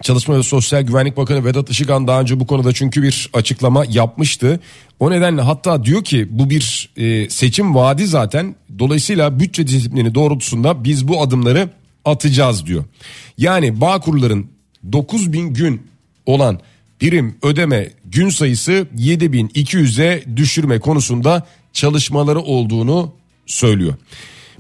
[0.02, 4.60] Çalışma ve Sosyal Güvenlik Bakanı Vedat Işıkhan daha önce bu konuda çünkü bir açıklama yapmıştı.
[5.00, 8.56] O nedenle hatta diyor ki bu bir e, seçim vaadi zaten.
[8.80, 11.70] Dolayısıyla bütçe disiplini doğrultusunda biz bu adımları
[12.06, 12.84] atacağız diyor.
[13.38, 14.48] Yani Bağkurların
[14.92, 15.88] 9000 gün
[16.26, 16.60] olan
[17.00, 23.14] prim ödeme gün sayısı 7200'e düşürme konusunda çalışmaları olduğunu
[23.46, 23.94] söylüyor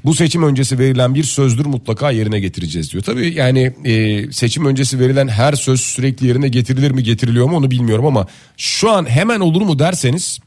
[0.05, 3.03] bu seçim öncesi verilen bir sözdür mutlaka yerine getireceğiz diyor.
[3.03, 7.71] Tabii yani e, seçim öncesi verilen her söz sürekli yerine getirilir mi getiriliyor mu onu
[7.71, 10.39] bilmiyorum ama şu an hemen olur mu derseniz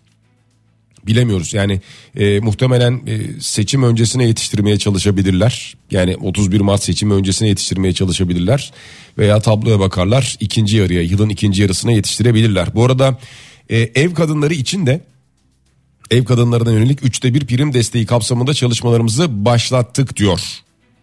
[1.07, 1.55] bilemiyoruz.
[1.55, 1.81] Yani
[2.16, 5.75] e, muhtemelen e, seçim öncesine yetiştirmeye çalışabilirler.
[5.90, 8.73] Yani 31 Mart seçim öncesine yetiştirmeye çalışabilirler.
[9.18, 12.75] Veya tabloya bakarlar ikinci yarıya yılın ikinci yarısına yetiştirebilirler.
[12.75, 13.18] Bu arada
[13.68, 15.01] e, ev kadınları için de
[16.11, 20.40] ev kadınlarına yönelik üçte bir prim desteği kapsamında çalışmalarımızı başlattık diyor.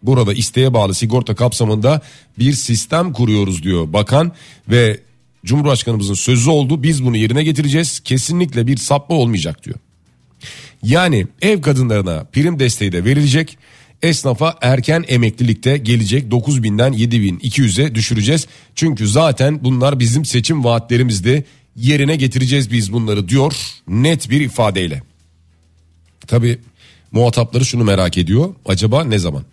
[0.04, 2.02] Burada isteğe bağlı sigorta kapsamında
[2.40, 4.32] bir sistem kuruyoruz diyor bakan
[4.70, 5.00] ve
[5.46, 9.78] Cumhurbaşkanımızın sözü oldu biz bunu yerine getireceğiz kesinlikle bir sapma olmayacak diyor.
[10.84, 13.58] Yani ev kadınlarına prim desteği de verilecek
[14.02, 18.48] esnafa erken emeklilikte gelecek 9000'den 7200'e düşüreceğiz.
[18.76, 21.46] Çünkü zaten bunlar bizim seçim vaatlerimizdi.
[21.76, 23.56] Yerine getireceğiz biz bunları diyor
[23.88, 25.04] net bir ifadeyle.
[26.28, 26.60] Tabi
[27.12, 28.56] muhatapları şunu merak ediyor.
[28.66, 29.44] Acaba ne zaman?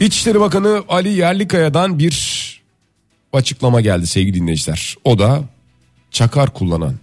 [0.00, 2.48] İçişleri Bakanı Ali Yerlikaya'dan bir
[3.32, 4.96] açıklama geldi sevgili dinleyiciler.
[5.04, 5.44] O da
[6.10, 6.94] çakar kullanan,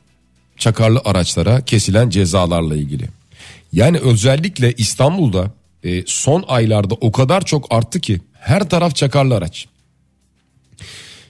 [0.58, 3.08] çakarlı araçlara kesilen cezalarla ilgili.
[3.74, 5.52] Yani özellikle İstanbul'da
[5.84, 9.68] e, son aylarda o kadar çok arttı ki her taraf çakarlı araç.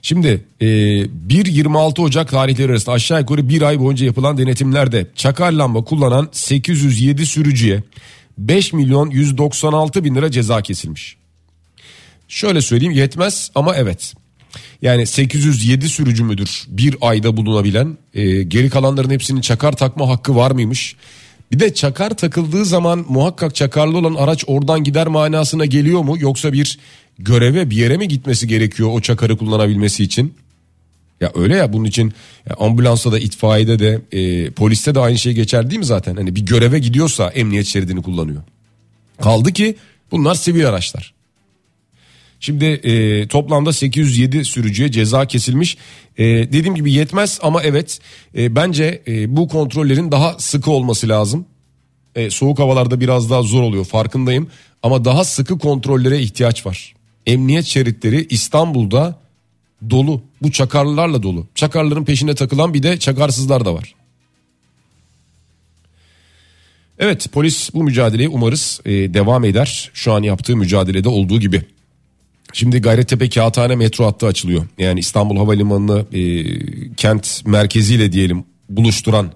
[0.06, 5.84] Şimdi e, 1-26 Ocak tarihleri arasında aşağı yukarı bir ay boyunca yapılan denetimlerde çakar lamba
[5.84, 7.82] kullanan 807 sürücüye
[8.38, 11.16] 5 milyon 196 bin lira ceza kesilmiş.
[12.28, 14.14] Şöyle söyleyeyim yetmez ama evet.
[14.82, 20.50] Yani 807 sürücü müdür bir ayda bulunabilen e, geri kalanların hepsinin çakar takma hakkı var
[20.50, 20.96] mıymış?
[21.52, 26.16] Bir de çakar takıldığı zaman muhakkak çakarlı olan araç oradan gider manasına geliyor mu?
[26.18, 26.78] Yoksa bir
[27.18, 30.34] göreve bir yere mi gitmesi gerekiyor o çakarı kullanabilmesi için?
[31.20, 32.12] Ya öyle ya bunun için
[32.48, 36.16] ya ambulansa da itfaiyede de e, poliste de aynı şey geçer değil mi zaten?
[36.16, 38.42] Hani bir göreve gidiyorsa emniyet şeridini kullanıyor.
[39.20, 39.76] Kaldı ki
[40.10, 41.14] bunlar sivil araçlar.
[42.40, 45.76] Şimdi e, toplamda 807 sürücüye ceza kesilmiş.
[46.18, 47.98] E, dediğim gibi yetmez ama evet
[48.36, 51.46] e, bence e, bu kontrollerin daha sıkı olması lazım.
[52.14, 54.50] E, soğuk havalarda biraz daha zor oluyor farkındayım
[54.82, 56.95] ama daha sıkı kontrollere ihtiyaç var.
[57.26, 59.18] Emniyet şeritleri İstanbul'da
[59.90, 60.22] dolu.
[60.42, 61.46] Bu çakarlılarla dolu.
[61.54, 63.94] Çakarların peşine takılan bir de çakarsızlar da var.
[66.98, 69.90] Evet polis bu mücadeleyi umarız e, devam eder.
[69.94, 71.62] Şu an yaptığı mücadelede olduğu gibi.
[72.52, 74.66] Şimdi Gayrettepe Kağıthane metro hattı açılıyor.
[74.78, 76.22] Yani İstanbul Havalimanı'nı e,
[76.94, 79.32] kent merkeziyle diyelim buluşturan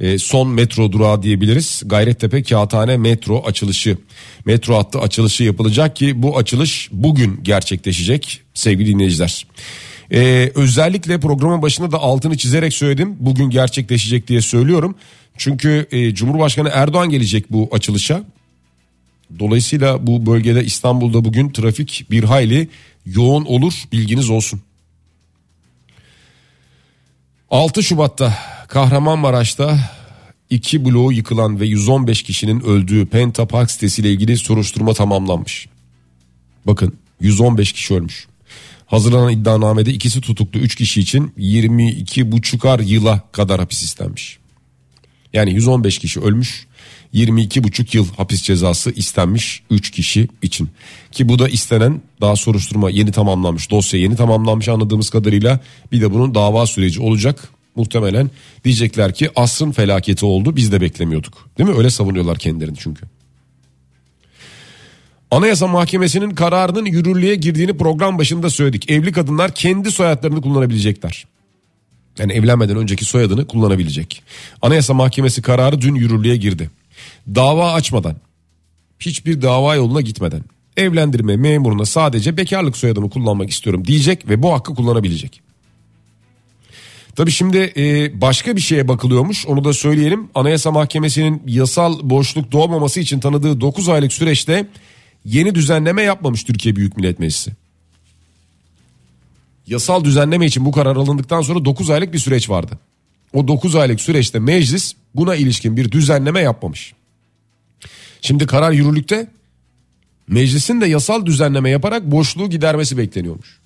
[0.00, 1.82] e, son metro durağı diyebiliriz.
[1.86, 3.98] Gayrettepe Kağıthane metro açılışı.
[4.44, 9.46] Metro hattı açılışı yapılacak ki bu açılış bugün gerçekleşecek sevgili dinleyiciler.
[10.12, 13.16] Ee, özellikle programın başında da altını çizerek söyledim.
[13.20, 14.94] Bugün gerçekleşecek diye söylüyorum.
[15.36, 18.24] Çünkü e, Cumhurbaşkanı Erdoğan gelecek bu açılışa.
[19.38, 22.68] Dolayısıyla bu bölgede İstanbul'da bugün trafik bir hayli
[23.06, 24.60] yoğun olur bilginiz olsun.
[27.50, 28.38] 6 Şubat'ta
[28.70, 29.78] Kahramanmaraş'ta
[30.50, 35.68] iki bloğu yıkılan ve 115 kişinin öldüğü Penta Park sitesiyle ilgili soruşturma tamamlanmış.
[36.66, 38.26] Bakın 115 kişi ölmüş.
[38.86, 44.38] Hazırlanan iddianamede ikisi tutuklu 3 kişi için 22 buçukar yıla kadar hapis istenmiş.
[45.32, 46.66] Yani 115 kişi ölmüş
[47.14, 50.68] 22,5 yıl hapis cezası istenmiş 3 kişi için.
[51.12, 55.60] Ki bu da istenen daha soruşturma yeni tamamlanmış dosya yeni tamamlanmış anladığımız kadarıyla
[55.92, 57.59] bir de bunun dava süreci olacak.
[57.80, 58.30] Muhtemelen
[58.64, 61.48] diyecekler ki asrın felaketi oldu biz de beklemiyorduk.
[61.58, 63.06] Değil mi öyle savunuyorlar kendilerini çünkü.
[65.30, 68.90] Anayasa Mahkemesi'nin kararının yürürlüğe girdiğini program başında söyledik.
[68.90, 71.26] Evli kadınlar kendi soyadlarını kullanabilecekler.
[72.18, 74.22] Yani evlenmeden önceki soyadını kullanabilecek.
[74.62, 76.70] Anayasa Mahkemesi kararı dün yürürlüğe girdi.
[77.34, 78.16] Dava açmadan,
[79.00, 80.42] hiçbir dava yoluna gitmeden
[80.76, 85.49] evlendirme memuruna sadece bekarlık soyadımı kullanmak istiyorum diyecek ve bu hakkı kullanabilecek.
[87.20, 90.28] Tabi şimdi e, başka bir şeye bakılıyormuş onu da söyleyelim.
[90.34, 94.66] Anayasa Mahkemesi'nin yasal boşluk doğmaması için tanıdığı 9 aylık süreçte
[95.24, 97.52] yeni düzenleme yapmamış Türkiye Büyük Millet Meclisi.
[99.66, 102.78] Yasal düzenleme için bu karar alındıktan sonra 9 aylık bir süreç vardı.
[103.32, 106.92] O 9 aylık süreçte meclis buna ilişkin bir düzenleme yapmamış.
[108.20, 109.26] Şimdi karar yürürlükte
[110.28, 113.59] meclisin de yasal düzenleme yaparak boşluğu gidermesi bekleniyormuş.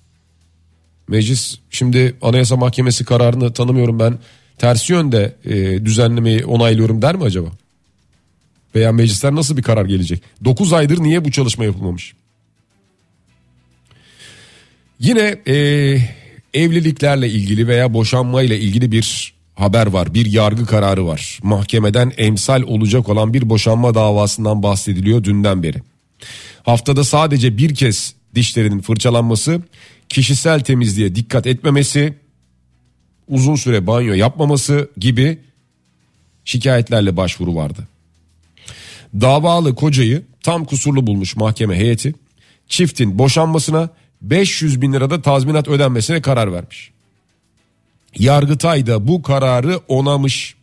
[1.07, 4.19] Meclis şimdi Anayasa Mahkemesi kararını tanımıyorum ben
[4.57, 7.47] tersi yönde e, düzenlemeyi onaylıyorum der mi acaba?
[8.75, 10.21] Veya meclisler nasıl bir karar gelecek?
[10.45, 12.13] 9 aydır niye bu çalışma yapılmamış?
[14.99, 15.55] Yine e,
[16.53, 20.13] evliliklerle ilgili veya boşanmayla ilgili bir haber var.
[20.13, 21.39] Bir yargı kararı var.
[21.43, 25.77] Mahkemeden emsal olacak olan bir boşanma davasından bahsediliyor dünden beri.
[26.63, 29.61] Haftada sadece bir kez dişlerinin fırçalanması,
[30.09, 32.13] kişisel temizliğe dikkat etmemesi,
[33.27, 35.39] uzun süre banyo yapmaması gibi
[36.45, 37.87] şikayetlerle başvuru vardı.
[39.13, 42.13] Davalı kocayı tam kusurlu bulmuş mahkeme heyeti
[42.67, 43.89] çiftin boşanmasına
[44.21, 46.91] 500 bin lirada tazminat ödenmesine karar vermiş.
[48.19, 50.55] Yargıtay da bu kararı onamış.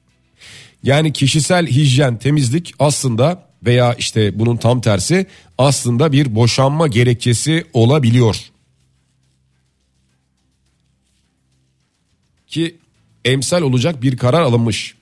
[0.83, 5.27] Yani kişisel hijyen temizlik aslında veya işte bunun tam tersi
[5.59, 8.52] aslında bir boşanma gerekçesi olabiliyor.
[12.53, 12.77] Ki
[13.25, 14.95] emsal olacak bir karar alınmış.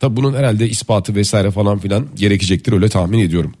[0.00, 3.54] Tabi bunun herhalde ispatı vesaire falan filan gerekecektir öyle tahmin ediyorum.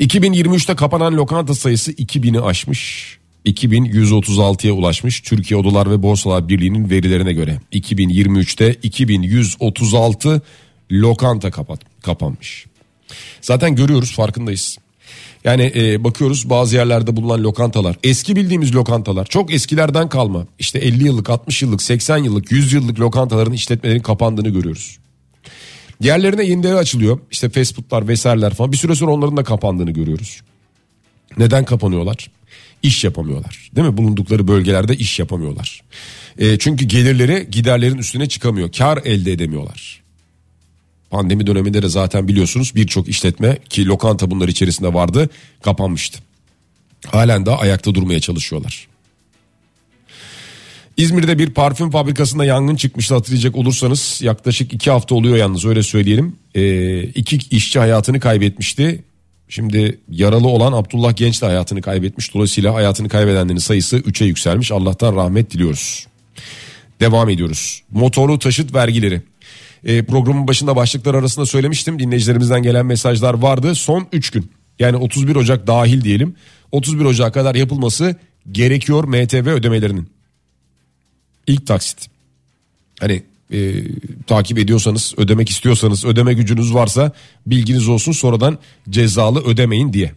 [0.00, 3.18] 2023'te kapanan lokanta sayısı 2000'i aşmış.
[3.46, 7.60] 2136'ya ulaşmış Türkiye Odalar ve Borsalar Birliği'nin verilerine göre.
[7.72, 10.42] 2023'te 2136
[10.92, 12.66] lokanta kapat, kapanmış.
[13.40, 14.78] Zaten görüyoruz farkındayız.
[15.44, 21.04] Yani e, bakıyoruz bazı yerlerde bulunan lokantalar eski bildiğimiz lokantalar çok eskilerden kalma işte 50
[21.04, 24.98] yıllık 60 yıllık 80 yıllık 100 yıllık lokantaların işletmelerin kapandığını görüyoruz.
[26.00, 30.40] Yerlerine yenileri açılıyor işte fast foodlar vesaireler falan bir süre sonra onların da kapandığını görüyoruz.
[31.38, 32.30] Neden kapanıyorlar?
[32.82, 35.82] İş yapamıyorlar değil mi bulundukları bölgelerde iş yapamıyorlar.
[36.38, 40.05] E, çünkü gelirleri giderlerin üstüne çıkamıyor kar elde edemiyorlar.
[41.10, 45.28] Pandemi döneminde de zaten biliyorsunuz birçok işletme ki lokanta bunlar içerisinde vardı
[45.62, 46.18] kapanmıştı.
[47.06, 48.88] Halen daha ayakta durmaya çalışıyorlar.
[50.96, 56.36] İzmir'de bir parfüm fabrikasında yangın çıkmıştı hatırlayacak olursanız yaklaşık iki hafta oluyor yalnız öyle söyleyelim.
[56.54, 59.04] Ee, iki işçi hayatını kaybetmişti.
[59.48, 62.34] Şimdi yaralı olan Abdullah Genç de hayatını kaybetmiş.
[62.34, 64.72] Dolayısıyla hayatını kaybedenlerin sayısı 3'e yükselmiş.
[64.72, 66.06] Allah'tan rahmet diliyoruz.
[67.00, 67.82] Devam ediyoruz.
[67.90, 69.22] Motorlu taşıt vergileri.
[69.84, 71.98] E, programın başında başlıklar arasında söylemiştim.
[71.98, 73.74] Dinleyicilerimizden gelen mesajlar vardı.
[73.74, 76.34] Son 3 gün yani 31 Ocak dahil diyelim.
[76.72, 78.16] 31 Ocak'a kadar yapılması
[78.52, 80.08] gerekiyor MTV ödemelerinin.
[81.46, 82.06] İlk taksit.
[83.00, 83.84] Hani e,
[84.26, 87.12] takip ediyorsanız ödemek istiyorsanız ödeme gücünüz varsa
[87.46, 88.58] bilginiz olsun sonradan
[88.90, 90.12] cezalı ödemeyin diye.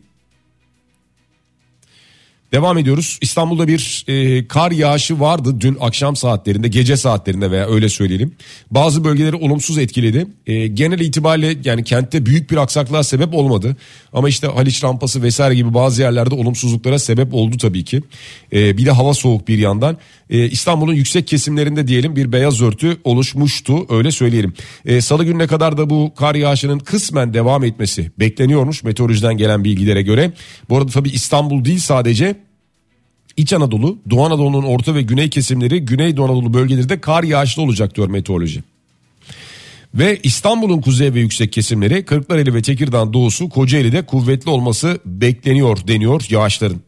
[2.52, 3.18] Devam ediyoruz.
[3.22, 8.36] İstanbul'da bir e, kar yağışı vardı dün akşam saatlerinde, gece saatlerinde veya öyle söyleyelim.
[8.72, 10.28] Bazı bölgeleri olumsuz etkiledi.
[10.48, 13.76] E, genel itibariyle yani kentte büyük bir aksaklığa sebep olmadı.
[14.14, 18.02] Ama işte Haliç rampası vesaire gibi bazı yerlerde olumsuzluklara sebep oldu tabii ki.
[18.54, 19.98] E, bir de hava soğuk bir yandan.
[20.30, 24.54] E, İstanbul'un yüksek kesimlerinde diyelim bir beyaz örtü oluşmuştu öyle söyleyelim.
[24.86, 30.02] E, Salı gününe kadar da bu kar yağışının kısmen devam etmesi bekleniyormuş meteorolojiden gelen bilgilere
[30.02, 30.32] göre.
[30.70, 32.39] Bu arada tabii İstanbul değil sadece
[33.40, 37.62] İç Anadolu, Doğu Anadolu'nun orta ve güney kesimleri, Güney Doğu Anadolu bölgeleri de kar yağışlı
[37.62, 38.64] olacak diyor meteoroloji.
[39.94, 46.26] Ve İstanbul'un kuzey ve yüksek kesimleri Kırklareli ve Tekirdağ doğusu Kocaeli'de kuvvetli olması bekleniyor deniyor
[46.30, 46.82] yağışların.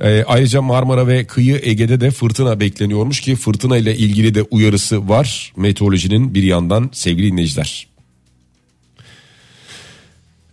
[0.00, 5.08] Ee, ayrıca Marmara ve kıyı Ege'de de fırtına bekleniyormuş ki fırtına ile ilgili de uyarısı
[5.08, 7.91] var meteorolojinin bir yandan sevgili dinleyiciler.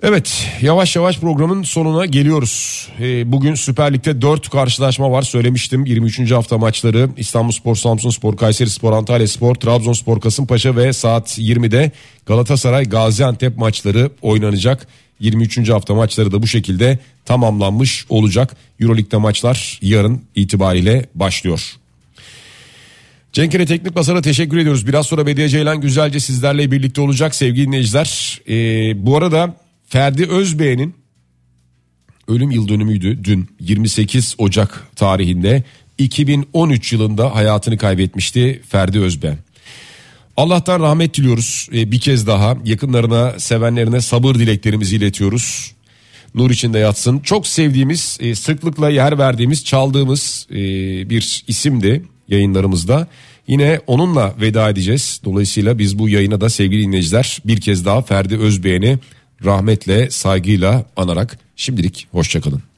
[0.03, 2.88] Evet yavaş yavaş programın sonuna geliyoruz.
[2.99, 5.85] Ee, bugün Süper Lig'de 4 karşılaşma var söylemiştim.
[5.85, 6.31] 23.
[6.31, 11.91] hafta maçları İstanbul Spor, Samsun Spor, Kayseri Spor, Antalya Spor, Trabzonspor, Kasımpaşa ve saat 20'de
[12.25, 14.88] Galatasaray Gaziantep maçları oynanacak.
[15.19, 15.69] 23.
[15.69, 18.55] hafta maçları da bu şekilde tamamlanmış olacak.
[18.79, 21.75] Euroleague'de maçlar yarın itibariyle başlıyor.
[23.33, 24.88] Cenkere Teknik Basar'a teşekkür ediyoruz.
[24.88, 28.41] Biraz sonra Bediye Ceylan güzelce sizlerle birlikte olacak sevgili dinleyiciler.
[28.49, 29.55] Ee, bu arada
[29.89, 30.95] Ferdi Özbey'in
[32.28, 35.63] ölüm yıl dönümüydü dün 28 Ocak tarihinde
[35.97, 39.32] 2013 yılında hayatını kaybetmişti Ferdi Özbey.
[40.38, 45.71] Allah'tan rahmet diliyoruz ee, bir kez daha yakınlarına sevenlerine sabır dileklerimizi iletiyoruz.
[46.36, 47.19] Nur içinde yatsın.
[47.19, 50.56] Çok sevdiğimiz e, sıklıkla yer verdiğimiz çaldığımız e,
[51.10, 53.08] bir isimdi yayınlarımızda.
[53.47, 55.21] Yine onunla veda edeceğiz.
[55.25, 58.99] Dolayısıyla biz bu yayına da sevgili dinleyiciler bir kez daha Ferdi Özbeğen'i
[59.45, 62.68] rahmetle, saygıyla anarak şimdilik hoşçakalın.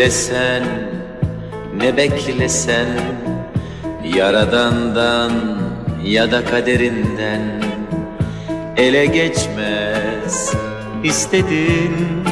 [0.00, 0.62] Söylesen
[1.76, 2.86] ne beklesen?
[4.16, 5.32] Yaradandan
[6.04, 7.62] ya da kaderinden
[8.76, 10.54] Ele geçmez.
[11.04, 12.24] İstedin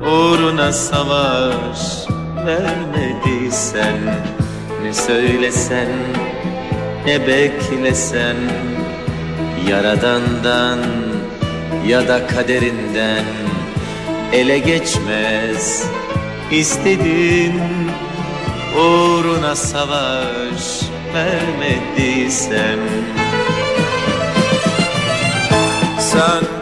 [0.00, 2.06] Uğruna savaş
[2.46, 3.98] vermediysen
[4.82, 5.88] Ne söylesen
[7.06, 8.36] ne beklesen?
[9.68, 10.78] Yaradandan
[11.86, 13.24] ya da kaderinden
[14.32, 15.84] ele geçmez
[16.52, 17.60] İstedin
[18.76, 20.82] uğruna savaş
[21.14, 22.78] vermediysem.
[25.98, 26.61] Sen